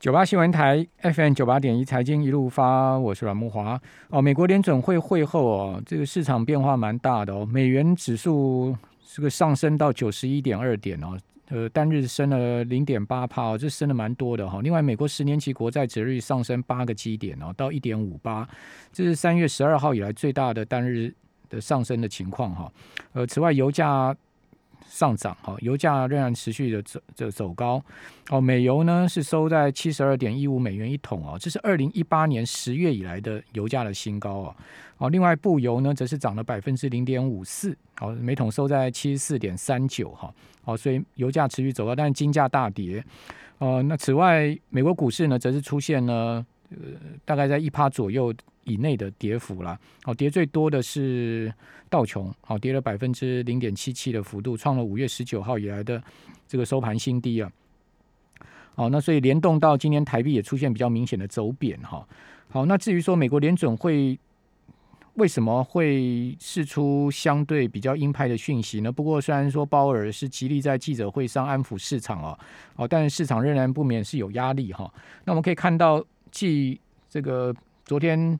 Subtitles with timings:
[0.00, 3.78] 九八新闻台 FM 九八点一财经一路发，我是阮木华。
[4.08, 8.74] 哦，美国联准会会后哦，这个市场变化蛮大的哦，美元指数
[9.14, 11.18] 这个上升到九十一点二点哦，
[11.50, 14.62] 呃，单日升了零点八帕哦，这升的蛮多的哈。
[14.62, 18.48] 另外，美国十年期国债值率上升八个基点哦，到一点五八，
[18.94, 21.14] 这是三月十二号以来最大的单日
[21.50, 22.72] 的上升的情况哈。
[23.12, 24.16] 呃，此外，油价。
[24.90, 27.80] 上涨哈，油价仍然持续的走走走高，
[28.28, 34.56] 哦，美油呢是收在七十二点一五美元一桶哦，这是二零一八年十月以来的油价的新高哦，
[34.98, 43.02] 哦，另外布油呢则是涨了百分之零点五四，哦，每桶收在七十四点三九哈，好，所以油价持续走高，但是金价大跌，
[43.58, 46.76] 呃，那此外美国股市呢则是出现了呃
[47.24, 48.34] 大概在一趴左右。
[48.64, 51.52] 以内的跌幅啦，好，跌最多的是
[51.88, 56.02] 道琼，好，跌了百分之零点七七的幅度，创了五月十九号以来的
[56.46, 57.50] 这个收盘新低啊。
[58.74, 62.06] 好，那所以联动到今年台币也出现比较明显的走贬哈。
[62.48, 64.18] 好，那至于说美国联准会
[65.14, 68.90] 为什么会释出相对比较鹰派的讯息呢？
[68.90, 72.38] 不过虽然说鲍尔是极力在记者会上安抚市场啊，
[72.76, 74.90] 哦，但是市场仍然不免是有压力哈。
[75.24, 77.54] 那我们可以看到，继这个
[77.90, 78.38] 昨天。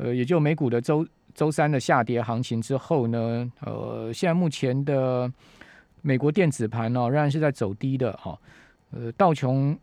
[0.00, 5.28] 呃，也就美股的周周三的下跌行情之后呢，呃，现在目前的
[6.02, 8.38] 美国电子盘呢，仍然是在走低的哈。
[8.92, 9.76] 呃，道琼、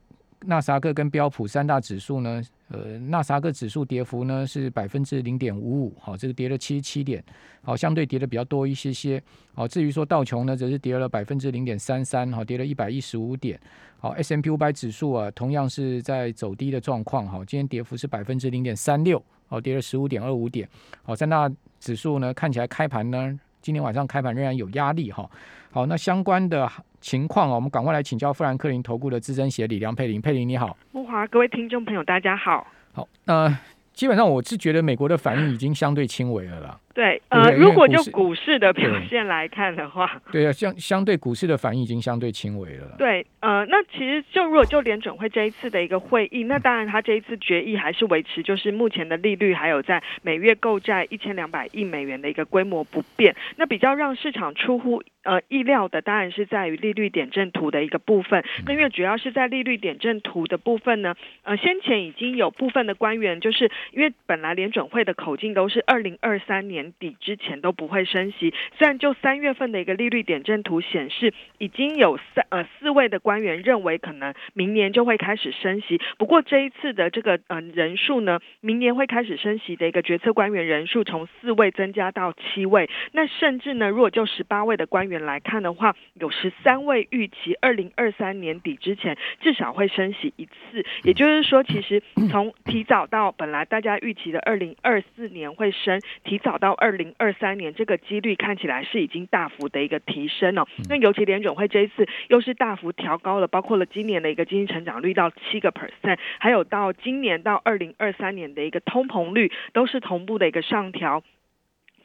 [0.45, 7.23] 纳萨克跟标普三大指数呢，呃，纳萨克指数跌幅呢是百分之零点五五，好，这个跌了七十七点，
[7.61, 9.21] 好，相对跌的比较多一些些。
[9.53, 13.59] 好，至于说道琼呢，则是跌了百分之零点三三，好，跌了一百一十五点。
[13.97, 19.21] 好，S M P 五百指数啊，同样是在走低的状况，哈，今天跌幅是百分之零点三六。
[19.47, 20.67] 好，跌了十五点二五点。
[21.03, 25.27] 好，三大指数呢，看起来开盘呢，今天晚上开盘仍然有压力哈。
[25.71, 26.71] 好，那相关的
[27.01, 30.21] 情况啊，我们赶快来请教富兰克林投顾的资深协理梁佩玲。
[30.21, 32.67] 佩玲你好，木华，各位听众朋友大家好。
[32.93, 33.57] 好，那
[33.91, 36.79] 基本上我是觉得美国的反应已经相对轻微了啦。
[36.95, 42.95] 对，呃，如果就股市的表现来看的话， 对啊，相相对股市的反应已经相对轻微了。
[42.97, 53.35] 对，呃，那其实就如果就联准会这一次的一个会议，那当然他这一次决议还是维持就是目前的利率，还有在每月购债一千两百亿美元的一个规模不变。
[53.57, 58.41] 那比较让市场出乎呃意料的，当然是在于利率点阵图的一个部分。
[58.65, 61.13] 那因为主要是在利率点阵图的部分呢，
[61.43, 66.84] 呃，先前已经有部分的官员，就是因为本来联准会的口径都是二零二三年。
[66.99, 96.74] 底之前都不会升息，虽然就三月份的一个利率点阵图显示，已经有三呃四位的官员认为可能明年就会开始升息，不过这一次的这个呃人数呢，明年会开始升息的一个决策官员人数从四位增加到七位，那甚至呢，如果就十八位的官员来看的话，有十三位预期二零二三年底之前至少会升息一次，也就是说，其实从提早到本来大家预期的二零二四年会升，提早到。
[96.75, 100.67] 二零二三年这个几率看起来是已经大幅的一个提升哦。
[100.89, 111.23] 那尤其联准会这一次又是大幅调高了，包括了今年的一个经济成长率到七个 percent，还有到今年到二零二三年的一个通膨率都是同步的一个上调。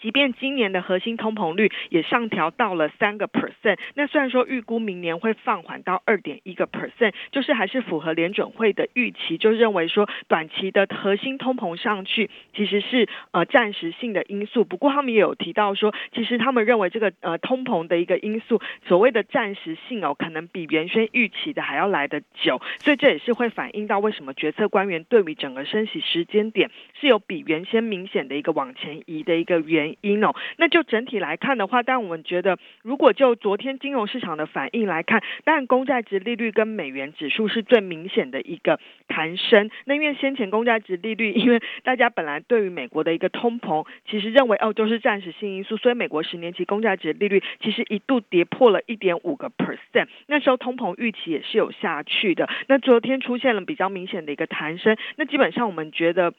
[0.00, 14.65] 即便今年的核心通膨率也上调到了三个 percent，那虽然说预估明年会放缓到二点一个 percent，就是还是符合联准会的预期，就认为说短期的核心通膨上去其实是呃暂时性的因素。
[14.65, 29.90] 不过他们也有提到说，其实他们认为这个呃通膨的一个因素，所谓的暂时性哦，可能比原先预期的还要来得久，所以这也是会反映到为什么决策官员对于整个升息时间点是有比原先明显的一个往前移的一个原。
[30.01, 39.71] 因哦，那就整体来看的话，但我们觉得，如果就昨天金融市场的反应来看，但公债值利率跟美元指数是最明显的一个弹升。
[39.84, 52.49] 那因为先前公债值利率，因为大家本来对于美国的一个通膨，其实认为哦都是暂时性因素，所以美国十年期公债值利率其实一度跌破了一点五个 percent，那时候通膨预期也是有下去的。
[52.69, 56.32] 那昨天出现了比较明显的一个弹升，那基本上我们觉得。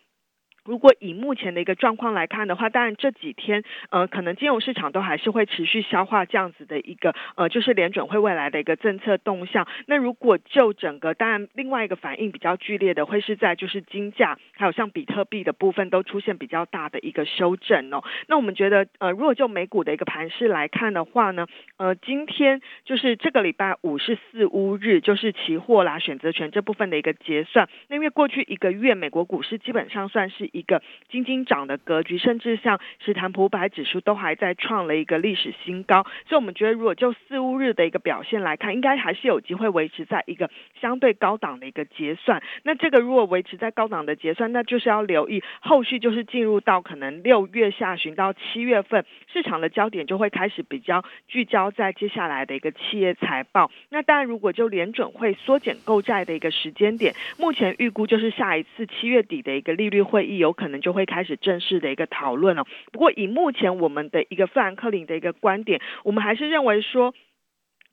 [0.64, 9.68] 如果以目前的一个状况来看的话，当然这几天呃，可能金融市场都还是会持续消化这样子的一个呃，就是联准会未来的一个政策动向。
[9.88, 18.04] 那如果就整个，当然另外一个反应比较剧烈的，会是在就是金价还有像比特币的部分都出现比较大的一个修正哦。
[18.28, 21.48] 那我们觉得呃，如果就美股的一个盘势来看的话呢，
[21.78, 27.68] 呃，今天就是这个礼拜五是四乌日，就是期货啦、选择权这部分的一个结算。
[27.88, 30.51] 那因为过去一个月美国股市基本上算是。
[30.52, 36.04] 一个金金涨的格局，甚至像史坦普百指数都还在创了一个历史新高。
[36.28, 40.50] 所以，我们觉得如果就四五日的一个表现来看，应该还是有机会维持在一个
[40.80, 42.42] 相对高档的一个结算。
[42.64, 53.72] 那这个如果维持在高档的结算，那就是要留意后续就是进入到可能六月下旬到七月份，市场的焦点就会开始比较聚焦在接下来的一个企业财报。
[53.90, 62.66] 那当然，如果就联准会缩减购债的一个时间点，目前预估就是下一次七月底的一个利率会议，有可能就会开始正式的一个讨论了。
[62.92, 67.14] 不过，以目前我们的一个富兰克林的一个观点，我们还是认为说。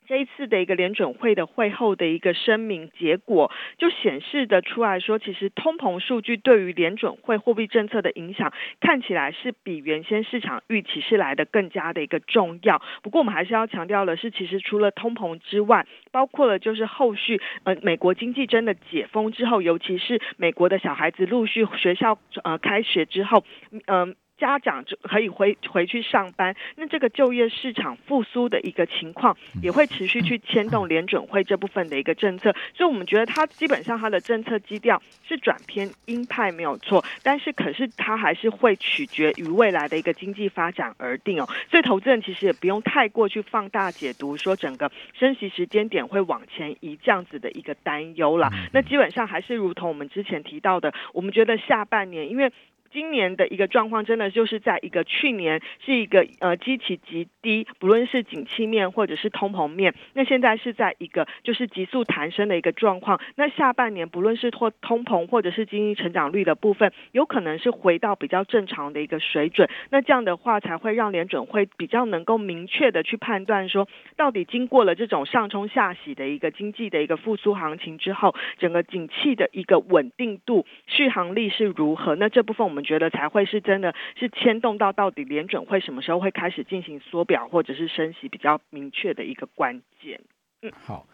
[0.09, 12.81] 这一次的一个联准会的会后的一个声明结果，就显示的出来说，其实通膨数据对于联准会货币政策的影响，看起来是比原先市场预期是来的更加的一个重要。
[13.03, 23.45] 不过我们还是要强调的是，其实除了通膨之外，包括了就是后续呃美国经济真的解封之后，尤其是美国的小孩子陆续学校呃开学之后，
[23.87, 24.17] 嗯。
[24.39, 32.55] 家长就可以回回去上班，那这个就业市场复苏的一个情况，也会持续去牵动联准会这部分的一个政策。
[32.75, 41.47] 所以，我们觉得它基本上它的政策基调是转偏鹰派没有错，但是可是它还是会取决于未来的一个经济发展而定哦。
[41.69, 48.49] 所以，投资人其实也不用太过去放大解读，说整个升息时间点会往前移这样子的一个担忧啦。
[48.73, 52.53] 那基本上还是如同我们之前提到的，我们觉得下半年因为。
[52.93, 63.21] 今年的一个状况，真的就是在一个去年是一个呃基期极低，不论是景气面或者是通膨面，那现在是在一个就是急速弹升的一个状况。
[63.37, 69.69] 那下半年不论是通通膨或者是经济成长率的部分，有可能是回到比较正常的一个水准。
[69.91, 73.87] 那这样的话，才会让联准会比较能够明确的去判断说，
[74.17, 82.17] 到底经过了这种上冲下洗的一个经济的一个复苏行情之后，整个景气的一个稳定度、续航力是如何？
[82.17, 82.78] 那这部分我们。
[82.79, 90.21] 我们觉得才会是真的是牵动到到底联准会什么时候会开始进行缩表或者是升息比较明确的一个关键。
[90.63, 91.05] 嗯，好，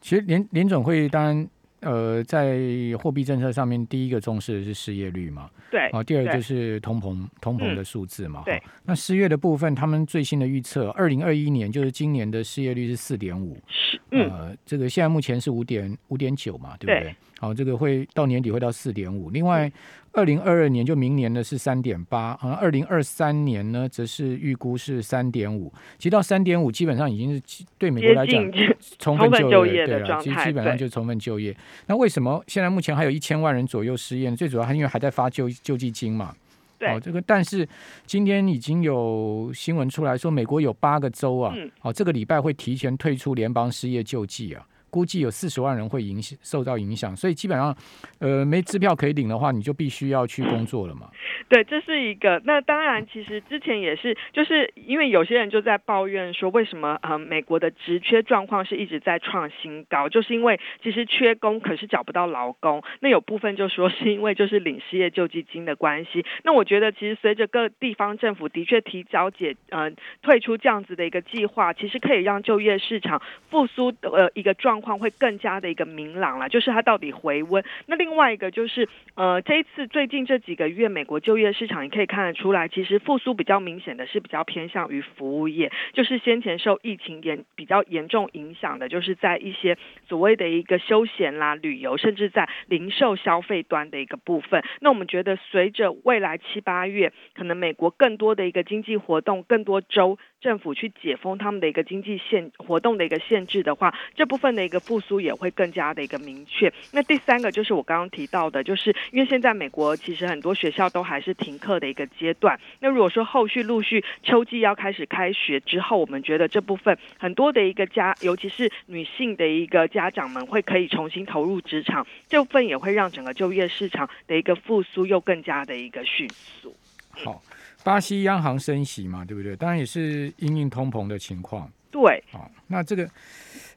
[0.00, 1.48] 其实联联准会当然
[1.82, 2.58] 呃在
[2.98, 8.60] 货币政策上面第一个重视的是失业率嘛，对，啊，第二个就是通膨通膨的数字嘛，对。
[8.84, 17.14] 那失业的部分，他们最新的预测，二零二一年就是今年的失业率是四点五，是，呃，这个现在目前是五点五点九嘛，对不对？
[17.38, 19.28] 好，这个会到年底会到四点五。
[19.28, 19.70] 另外，
[20.14, 25.72] 二零二二年就明年的是三点八，好像二零二三年呢，则是预估是三点五。
[25.98, 28.42] 其实到三点五，基本上已经是对美国来讲
[28.98, 31.54] 充分就业对了，其实基本上就充分就业。
[31.86, 34.30] 那为什么现在目前还有一千万人左右失业？
[34.36, 36.32] 最主要还因为还在发救救济金嘛。
[36.78, 37.66] 对，这个但是
[38.06, 44.64] 今天已经有新闻出来说，美国有八个州啊，哦，这个礼拜会提前退出联邦失业救济啊。
[44.94, 47.76] 估计有四十万人会影响受到影响，所以基本上，
[48.20, 51.10] 呃，没支票可以领的话，你就必须要去工作了嘛。
[51.48, 52.40] 对，这是一个。
[52.44, 62.80] 那当然，其实之前也是，就是因为有些人就在抱怨说，为什么呃美国的职缺状况是一直在创新高，就是因为其实缺工，可是找不到劳工。
[63.00, 66.24] 那有部分就说是因为就是领失业救济金的关系。
[66.44, 69.90] 那我觉得其实随着各地方政府的确提早解呃
[70.22, 73.20] 退出这样子的一个计划，其实可以让就业市场
[73.50, 74.83] 复苏的呃一个状。
[74.84, 77.64] 况会更加的一个明朗了，就是它到底回温。
[77.86, 94.62] 那另外一个就是，呃，这一次最近这几个月，美国就业市场也可以看得出来，其实复苏比较明显的是比较偏向于服务业，就是先前受疫情严比较严重影响的，就是在一些所谓的一个休闲啦、旅游，甚至在零售消费端的一个部分。
[94.80, 100.18] 那我们觉得，随着未来七八月，可能美国更多的一个经济活动，更多州。
[100.40, 106.72] 政府去解封他们的一个经济限活动的一个限制的话，这部分的一个复苏也会更加的一个明确。
[106.92, 112.58] 那第三个就是我刚刚提到的，就是因为现在美国其实很多学校都还是停课的一个阶段。
[112.80, 126.74] 那如果说后续陆续秋季要开始开学之后，我们觉得这部分很多的一个家，尤其是女性的一个家长们会可以重新投入职场，这部分也会让整个就业市场的一个复苏又更加的一个迅速。
[127.10, 127.42] 好。
[127.82, 129.54] 巴西央行升息嘛，对不对？
[129.54, 131.70] 当然也是因应通膨的情况。
[131.90, 133.06] 对，好，那这个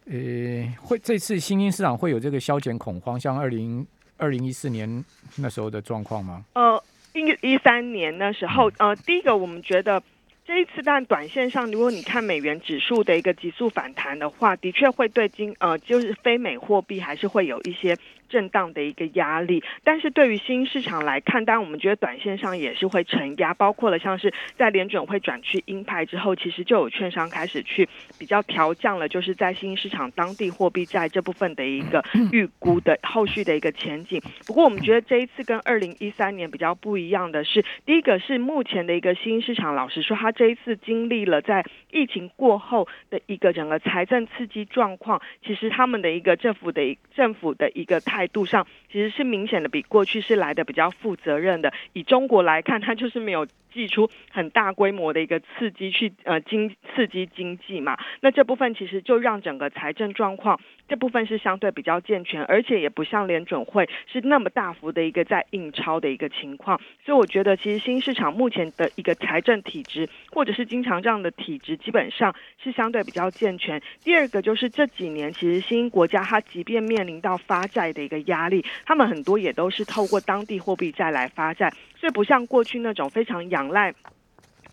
[0.10, 3.86] 呃，会这次新兴市场会有这个消减恐慌，像二零
[4.18, 5.04] 二零一四年
[5.38, 6.44] 那时候的状况吗？
[6.54, 6.84] 呃，
[7.14, 10.02] 一一三年那时候，呃，第一个我们觉得。
[10.46, 17.98] 这一次，但短线上，如果你看美元指数的一个急速反弹的话，的确会对金呃，就是非美货币还是会有一些
[18.30, 19.64] 震荡的一个压力。
[19.84, 34.22] 但是对于新市场来看，当然我们觉得短线上也是会承压，包括了像是在联准会转去鹰派之后，其实就有券商开始去比较调降了，就是在新市场当地货币债这部分的一个 预估的后续的一个前景。
[34.46, 51.72] 不过我们觉得这一次跟二零一三年比较不一样的是，第一个是目前的一个新市场，老实说，它这一次经历了在疫情过后的一个整个财政刺激状况，其实他们的一个政府的政府的一个态态度上，其实是明显的比过去是来的比较负责任的。
[51.94, 53.46] 以中国来看，它就是没有。
[53.78, 73.80] 寄出很大规模的一个刺激去呃经刺激经济嘛，那这部分其实就让整个财政状况这部分是相对比较健全，而且也不像联准会是那么大幅的一个在印钞的一个情况，所以我觉得其实新市场目前的一个财政体制或者是经常这样的体制基本上是相对比较健全。
[74.04, 83.94] 第二个就是这几年其实新国家它即便面临到发债的一个压力，他们很多也都是透过当地货币债来发债，所以不像过去那种非常仰赖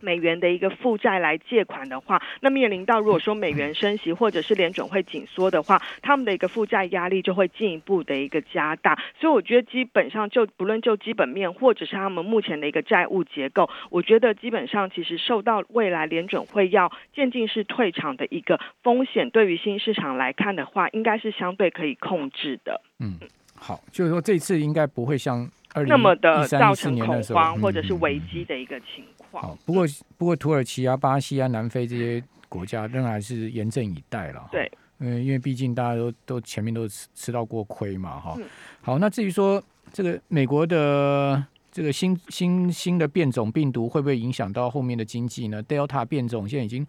[0.00, 8.98] 美元的一个负债来借款的话，那面临到如果说美元升息或者是联准会紧缩的话，他们的一个负债压力就会进一步的一个加大。
[9.18, 22.82] 所以我觉得基本上就不论就基本面或者是他们目前的一个债务结构，我觉得基本上其实受到未来联准会要渐进式退场的一个风险，对于新市场来看的话，应该是相对可以控制的。
[23.00, 23.18] 嗯，
[23.66, 25.88] 好，就是说这次应该不会像二零。
[25.88, 29.56] 那么的造成恐慌或者是危机的一个情况。
[29.64, 29.87] 不过
[30.18, 34.47] 不过土耳其啊、巴西啊、南非这些国家仍然是严阵以待了。
[34.52, 38.37] 对，嗯，因为毕竟大家都都前面都吃吃到过亏嘛，哈。
[38.83, 39.62] 好，那至于说
[39.94, 41.42] 这个美国的
[41.73, 46.87] 这个新新新的变种病毒会不会影响到后面的经济呢？Delta 变种现在已经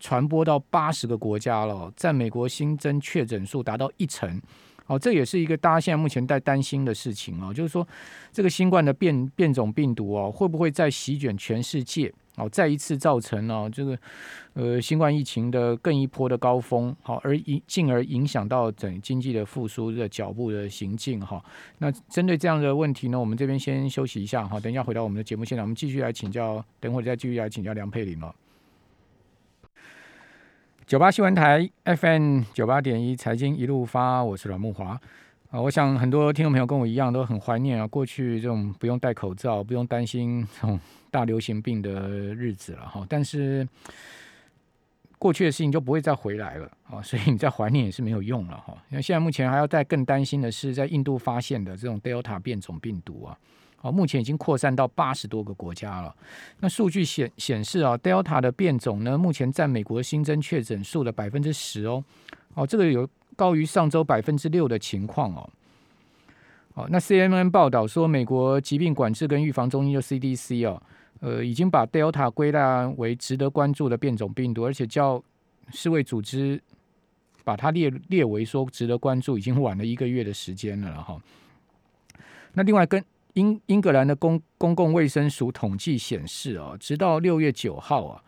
[0.00, 4.42] 传播到八十个国家了，在美国新增确诊数达到一成。
[4.86, 7.86] 哦，这也是一个大家现在目前在担心的事情啊，就是说
[8.32, 12.12] 这个新冠的变变种病毒哦，会不会再席卷全世界？
[12.36, 13.98] 哦，再一次造成了这个
[14.52, 21.42] 呃新冠疫情的更一波的高峰，好，而影进而影响到整经济的复苏的脚步的行进哈。
[21.78, 28.34] 那针对这样的问题呢，我们这边先休息一下哈，等一下回到我们的节目现场，我们继续来请教，等会儿再继续来请教梁佩玲哦。
[30.86, 34.96] 九八新闻台 FM 九八点一财经一路发，我是阮木华
[35.50, 35.60] 啊。
[35.60, 40.78] 我想很多听众朋友跟我一样都很怀念啊，过去这种不用戴口罩、不用担心这种
[41.10, 43.04] 大流行病的日子了哈。
[43.08, 43.68] 但是
[45.18, 48.72] 过去的事情就不会再回来了啊，所以你再怀念也是没有用了哈。
[48.90, 53.36] 因为现在目前还要再更担心的是，在印度发现的这种 Delta 变种病毒啊。
[53.86, 56.12] 哦，目前已经扩散到八十多个国家了。
[56.58, 62.02] 那数据显显示啊，Delta 的变种呢，目前占美国新增确诊数的百分之十哦。
[62.54, 65.48] 哦，这个有高于上周百分之六的情况哦。
[66.74, 70.82] 哦，那 CNN 报道说，美国疾病管制跟预防中心的 CDC 哦，
[71.20, 75.22] 呃，已经把 Delta 归纳为值得关注的变种病毒，而且叫
[75.70, 76.60] 世卫组织
[77.44, 81.22] 把它列列为说值得关注，已经晚了一个月的时间了哈。
[82.52, 83.04] 那另外跟
[83.36, 88.22] 英英格兰的公公共卫生署统计显示，哦，直到六月九号啊，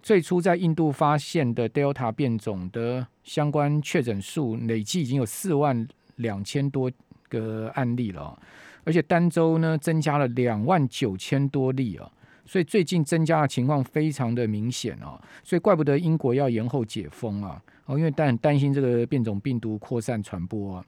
[0.00, 6.88] 最初在印度发现的 Delta 变种的相关确诊数累计已经有四万两千多
[7.28, 8.38] 个案例了，
[8.84, 12.08] 而且单周呢增加了两万九千多例啊，
[12.46, 20.84] 所以最近增加的情况非常的明显哦，所以怪不得英国要延后解封啊，哦，因为担担心这个变种病毒扩散传播啊，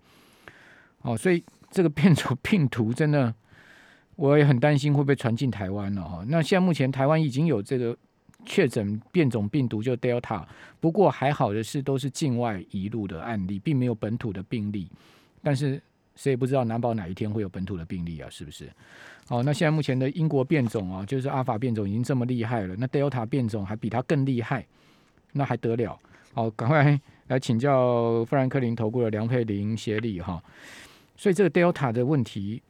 [1.03, 3.35] 哦，所以这个变种病毒真的。
[4.17, 6.25] 我也很担心会不会传进台湾了哈。
[6.29, 7.97] 那现在目前台湾已经有这个
[8.45, 10.45] 确诊变种病毒，就 Delta。
[10.81, 14.89] 不过还好的是，都是境外移入的案例，并没有本土的病例。
[15.43, 15.83] 但是
[16.15, 18.71] 谁也不知道难保哪一天会有本土的病例啊，是不是？
[19.29, 24.65] 哦，那现在目前的英国变种啊，就是阿法变种已经这么厉害了，那 Delta 变种还比它更厉害，
[25.33, 25.99] 那还得了？
[26.35, 30.41] 好，赶快来请教富兰克林投顾的梁佩玲协理哈。
[31.17, 32.63] 所以这个 Delta 的问题。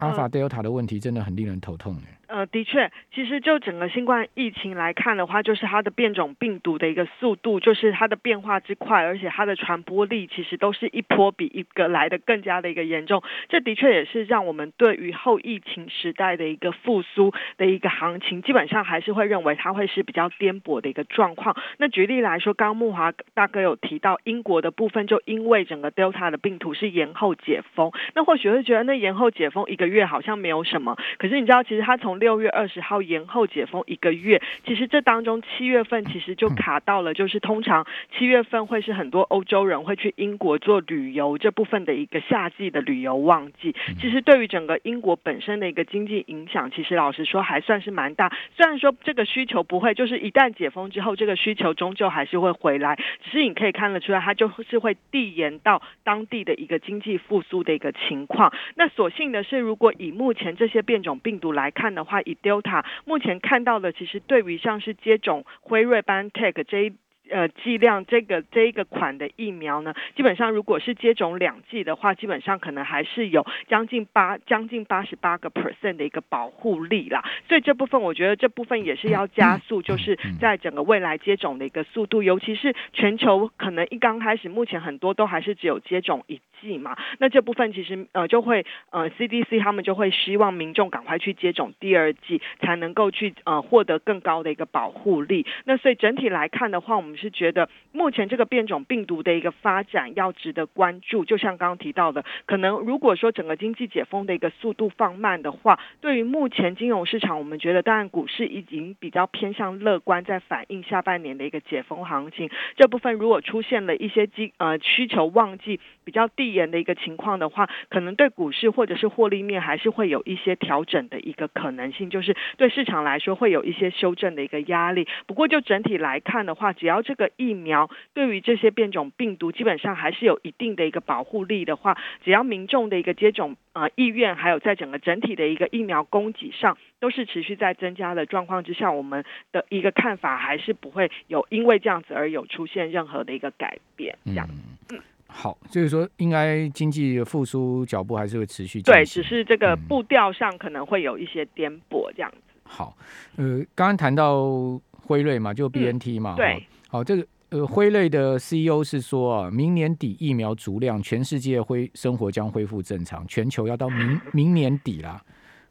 [0.00, 1.94] 阿尔法、德尔塔的问题真的很令人头痛
[2.30, 13.22] 呃，的确，其实就整个新冠疫情来看的话，就是它的变种病毒的一个速度，就是它的变化之快，而且它的传播力其实都是一波比一个来的更加的一个严重。
[13.48, 21.56] 这的确也是让我们对于后疫情时代的一个复苏的一个行情，基本上还是会认为它会是比较颠簸的一个状况。
[21.78, 30.06] 那举例来说，刚木华大哥有提到英国的部分，就因为整个 Delta 的病毒是延后解封，那或许会觉得那延后解封一个月。
[30.10, 37.86] 好像没有什么，可是你知道，其实它从六月二十号延后解封一个月，其实这当中七月份其实就卡到了，就是通常
[38.16, 43.74] 七月份会是很多欧洲人会去英国做旅游这部分的一个夏季的旅游旺季。
[43.98, 48.30] 其实对于整个英国本身的一个经济影响，其实老实说还算是蛮大。
[48.54, 58.52] 虽然说这个需求不会，就是一旦解封之后，这个需求终究还是会回来，只是你可以看得出来，它就是会递延到当地的一个经济复苏的一个情况。
[58.74, 66.92] 那所幸的是，如果以目前这些变种病毒来看的话，以 Delta 目前看到的，其实对于像是接种辉瑞、BNT 这一。
[67.30, 77.24] 呃，剂量这个这一个款的疫苗呢，基本上如果是接种两剂的话，基本上可能还是有将近八将近八十八个 percent 的一个保护力啦。
[77.48, 86.96] 所以这部分我觉得这部分也是要加速，就是在整个未来接种的一个速度，尤其是全球可能一刚开始，目前很多都还是只有接种一剂嘛。
[87.18, 95.46] 那这部分其实呃就会呃 CDC 他们就会希望民众赶快去接种第二剂，才能够去呃获得更高的一个保护力。
[95.64, 97.19] 那所以整体来看的话，我们。
[97.20, 112.50] 是觉得目前这个变种病毒的一个发展要值得关注，就像刚刚提到的，可能如果说整个经济解封的一个速度放慢的话，对于目前金融市场，我们觉得当然股市已经比较偏向乐观，在反映下半年的一个解封行情。
[112.76, 125.06] 这部分如果出现了一些基呃需求旺季比较递延的一个情况的话，可能对股市或者是获利面还是会有一些调整的一个可能性，就是对市场来说会有一些修正的一个压力。
[125.26, 144.16] 不过就整体来看的话，只要这个疫苗对于这些变种病毒基本上还是有一定的一个保护力的话，只要民众的一个接种呃意愿，还有在整个整体的一个疫苗供给上都是持续在增加的状况之下，我们的一个看法还是不会有因为这样子而有出现任何的一个改变。
[144.24, 144.48] 这样，
[144.90, 152.36] 嗯，好，就是说应该经济复苏脚步还是会持续，对，只是这个步调上可能会有一些颠簸这样子。
[152.62, 152.96] 好，
[153.36, 157.26] 呃，刚刚谈到辉瑞嘛，就 B N T 嘛，对，好，这个。
[157.50, 165.20] 呃，辉瑞的 CEO 是说啊，明年底疫苗足量，全世界恢生活将恢复正常，全球要到明明年底啦，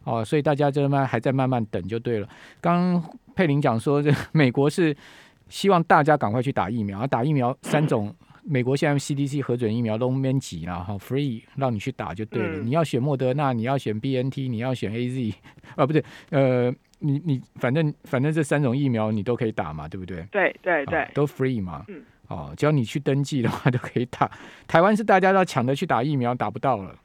[0.04, 2.28] 哦，所以大家这慢还在慢慢等就对了。
[2.60, 3.02] 刚
[3.34, 4.94] 佩林讲说，这美国是
[5.48, 12.60] 希望大家赶快去打疫苗，打疫苗三种，美国现在 CDC 核准疫苗都免挤了哈，free 让你去打就对了。
[12.60, 15.34] 你要选莫德纳，你要选 BNT，你要选 AZ，
[15.78, 16.76] 啊，不对，呃。
[17.00, 20.22] 你你反正反正这三种疫苗你都可以打嘛，对不对？
[20.32, 21.84] 对对对，都 free 嘛。
[21.88, 22.01] 嗯。
[22.27, 24.29] 哦，只要你去登记的话，都可以打。
[24.68, 26.96] 台湾是大家要抢着去打疫苗，打不到了。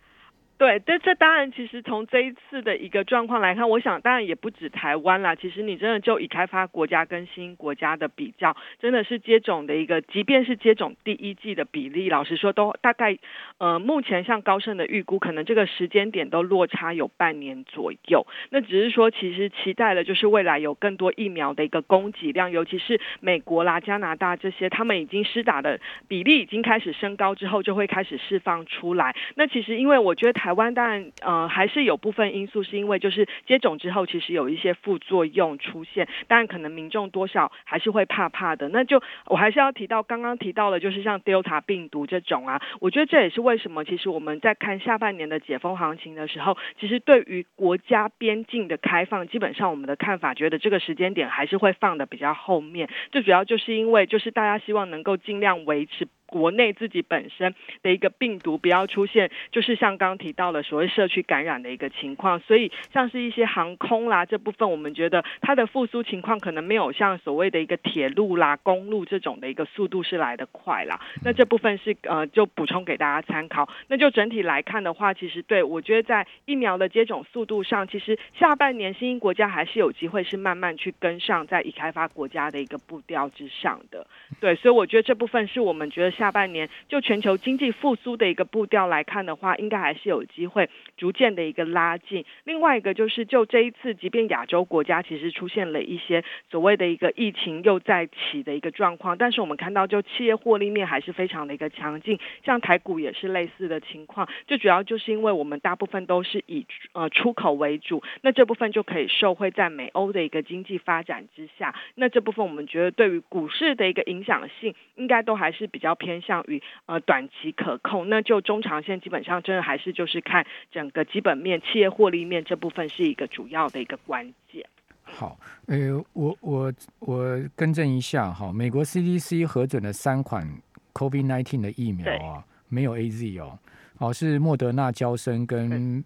[0.57, 5.35] 对，这这当然，其实从这一次的一个状况来看，我想当然也不止台湾啦。
[5.35, 13.19] 其实你真的就以开发国家跟新国家的比较，真的是接种的一个，即便是接种第一季的比例，老实说都大概，
[13.59, 18.25] 呃，目前像高盛的预估，可能这个时间点都落差有半年左右。
[18.51, 29.17] 那只是说，其实期待的就是未来有更多疫苗的一个供给量，尤其是美国啦、加拿大这些，他们已经施打的比例已经开始升高之后，就会开始释放出来。
[29.35, 30.45] 那其实因为我觉得。
[30.45, 38.69] 台湾当然呃还是有部分因素是因为就是接种之后其实有一些副作用出现，当然可能民众多少还是会怕怕的。
[38.71, 52.89] 那就我还是要提到刚刚提到的，就是像 Delta 病毒这种啊，我觉得这也是为什么其实我们在看下半年的解封行情的时候，其实对于国家边境的开放，基本上我们的看法觉得这个时间点还是会放的比较后面。
[53.13, 56.07] 最主要就是因为就是大家希望能够尽量维持。
[56.35, 71.01] 国内自己本身的一个病毒不要出现，就是像刚提到的所谓社区感染的一个情况，所以像是一些航空啦这部分，我们觉得它的复苏情况可能没有像所谓的一个铁路啦、公路这种的一个速度是来得快啦。
[71.23, 73.69] 那这部分是呃就补充给大家参考。
[73.87, 84.05] 那就整体来看的话，其实对我觉得在疫苗的接种速度上，其实下半年新兴国家还是有机会是慢慢去跟上在已开发国家的一个步调之上的。
[84.41, 86.15] 对，所以我觉得这部分是我们觉得。
[86.15, 92.25] 下下半年就全球经济复苏的一个步调来看的话，应该还是有机会逐渐的一个拉近。
[92.45, 104.27] 另外一个就是就这一次，即便亚洲国家其实出现了一些所谓的一个疫情又在起的一个状况，但是我们看到就企业获利面还是非常的一个强劲，像台股也是类似的情况。
[104.47, 111.75] 最主要就是因为我们大部分都是以呃出口为主，那这部分就可以受惠在美欧的一个经济发展之下。
[111.97, 115.93] 那这部分我们觉得对于股市的一个影响性，应该都还是比较。
[116.05, 124.67] 偏向于呃短期可控，那就中长线基本上真的还是就是看整个基本面、企业获利面这部分是一个主要的一个关键。
[125.03, 130.49] 好，呃，我我我更正一下哈，美国 CDC 核准的三款
[130.95, 133.59] COVID-19 的疫苗啊，没有 AZ 哦，
[133.99, 136.03] 哦是莫德纳、交生跟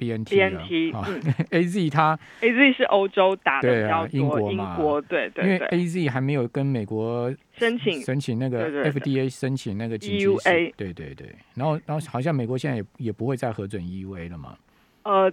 [0.00, 1.20] B N T，B N T，嗯，
[1.52, 10.36] A Z 它 A Z 是欧洲打的比较多，英国嘛，英国对对，因为 A Z 还没有跟美国申请申请那个 F D A 申请那个 E U
[10.46, 14.56] A，对对对，然后然后好像美国现在也也不会再核准 E U A 了嘛，
[15.02, 15.30] 呃。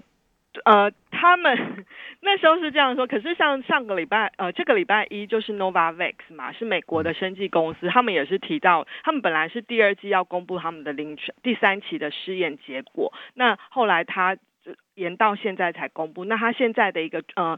[0.65, 1.85] 呃，他们
[2.21, 14.35] 那时候是这样说，可是像上个礼拜，呃，这个礼拜一就是 Novavax 嘛，是美国的生技公司，他们也是提到，他们本来是第二季要公布他们的临床第三期的试验结果，那后来他
[14.97, 17.57] 延到现在才公布，那他现在的一个呃。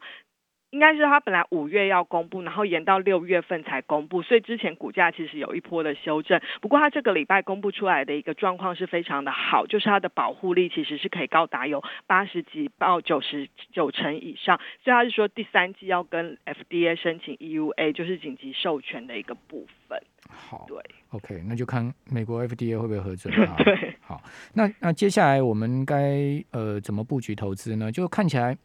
[0.71, 6.39] 应该是它本来五月要公布，然后延到六月份才公布，所以之前股价其实有一波的修正。
[6.61, 14.59] 不过它这个礼拜公布出来的一个状况是非常的好，就是它的保护力其实是可以高达有八十几到九十九成以上。
[14.83, 19.99] 所以他是说第三季要跟 FDA 申请 EUA，就是紧急授权的一个部分。
[20.29, 20.77] 好，对
[21.09, 23.55] ，OK，那就看美国 FDA 会不会核准 啊？
[23.57, 24.21] 对，好，
[24.53, 27.91] 那那接下来我们该呃怎么布局投资呢？
[27.91, 28.55] 就看起来。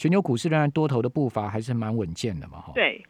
[0.00, 2.72] 全球股市仍然多头的步伐还是蛮稳健的嘛，哈。
[2.74, 3.04] 对。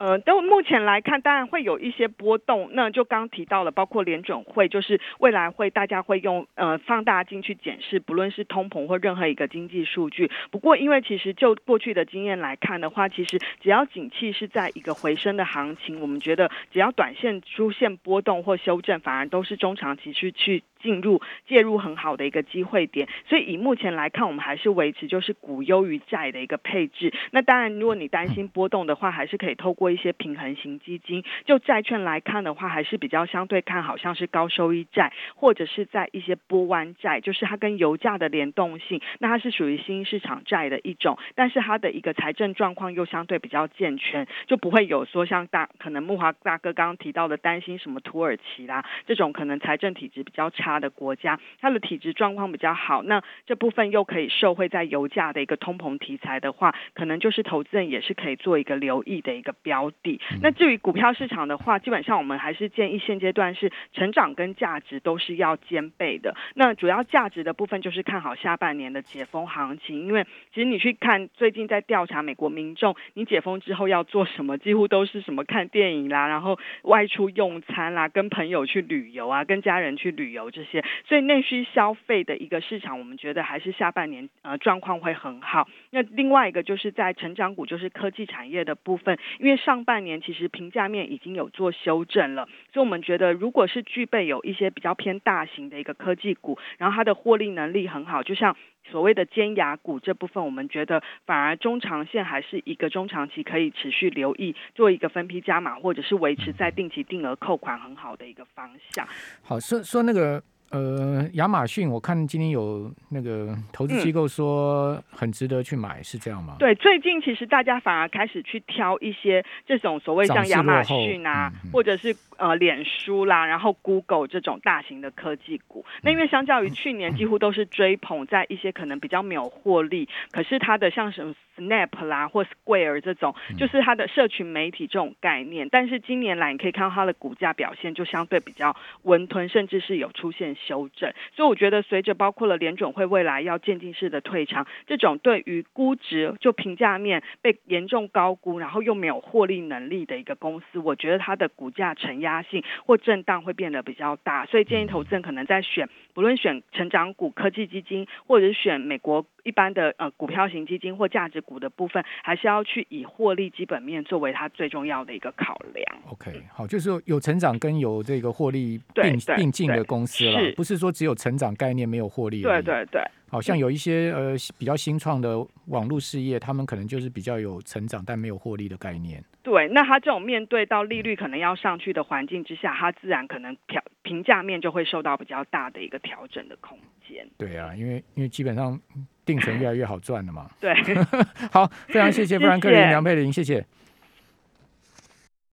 [0.00, 2.70] 呃，但目前来看，当然会有一些波动。
[2.72, 10.30] 那就刚提到了，包括联准会，就是未来会大家会用呃放大镜去检视，不论是通膨或任何一个经济数据。
[10.50, 23.06] 不过，因为其实就过去的经验来看的话，其实只要景气是在一个回升的行情，我们觉得只要短线出现波动或修正，反而都是中长期去去进入介入很好的一个机会点。
[23.28, 27.12] 所以以目前来看，我们还是维持就是股优于债的一个配置。
[27.32, 29.89] 那当然，如果你担心波动的话，还是可以透过。
[29.90, 59.79] 一些平衡型基金，就债券来看的话，还是比较相对看好，像是高收益债，或者是在一些波湾债，就是它跟油价的联动性，那它是属于新市场债的一种，但是它的一个财政状况又相对比较健全，就不会有说像大可能木华大哥刚刚提到的担心什么土耳其啦这种可能财政体质比较差的国家，它的体质状况比较好，那这部分又可以受惠在油价的一个通膨题材的话，可能就是投资人也是可以做一个留意的一个标。
[59.80, 60.20] 标的。
[60.42, 66.34] 那至于股票市场的话，基本上我们还是建议现阶段是成长跟价值都是要兼备的。
[66.54, 80.84] 那主要价值的部分就是看好下半年的解封行情，因为其实你去看最近在调查美国民众，你解封之后要做什么，几乎都是什么看电影啦，然后外出用餐啦，跟朋友去旅游啊，跟家人去旅游这些。
[81.06, 85.68] 所以内需消费的一个市场，我们觉得还是下半年呃状况会很好。
[85.90, 98.56] 那另外一个就是在成长股，就是科技产业的部分，因为上上半年其实评价面已经有做修正了，所以我们觉得，如果是具备有一些比较偏大型的一个科技股，然后它的获利能力很好，就像
[98.90, 109.06] 所谓的尖牙股这部分，我们觉得反而中长线还是一个中长期可以持续留意，做一个分批加码，或者是维持在定期定额扣款很好的一个方向。
[109.40, 110.42] 好，说说那个。
[110.70, 116.54] 呃，亚马逊，我看今天有那个投资机构说很值得去买，是这样吗？
[116.60, 125.84] 对，最近其实大家反而开始去挑一些这种所谓像亚马逊啊，或者是呃脸书啦，然后 Google 这种大型的科技股。
[126.02, 135.68] 那因为相较于去年，几乎都是追捧在一些可能比较没有获利，可是它的像什么 Snap 啦或 Square 这种，就是它的社群媒体这种概念。
[135.68, 140.56] 但是今年来，你可以看到它的股价表现就相对比较温吞，甚至是有出现。
[140.66, 159.26] 修正，所以我觉得随着包括了联准会未来要渐进式的退场，这种对于估值就评价面被严重高估，然后又没有获利能力的一个公司，我觉得它的股价承压性或震荡会变得比较大，所以建议投资人可能在选，不论选成长股、科技基金，或者是选美国。
[159.44, 165.98] 一般的呃股票型基金或价值股的部分，还是要去以获利基本面作为它最重要的一个考量。
[166.08, 172.42] OK，好，就是有成长跟有这个获利并并进的公司了，不是说只有成长概念没有获利。
[172.42, 173.02] 对对对。
[173.30, 179.24] 好像有一些呃比较新创的网络事业，他们可能就是比较有成长但没有获利的概念。
[179.42, 186.76] 对，那他这种面对到利率可能要上去的环境之下，他自然可能调评价面就会受到比较大的一个调整的空
[187.08, 187.26] 间。
[187.38, 188.78] 对啊，因为因为基本上
[189.24, 190.50] 定存越来越好赚了嘛。
[190.60, 190.74] 对，
[191.50, 193.64] 好，非常谢谢富兰克林梁佩玲，谢谢。